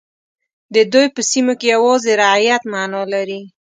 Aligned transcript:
د 0.73 0.75
دوی 0.93 1.07
په 1.15 1.21
سیمو 1.29 1.53
کې 1.59 1.67
یوازې 1.75 2.11
رعیت 2.21 2.61
معنا 2.73 3.01
لري. 3.13 3.41